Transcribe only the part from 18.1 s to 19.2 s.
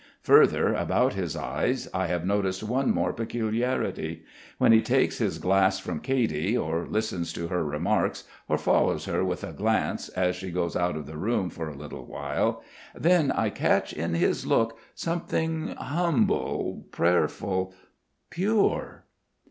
pure....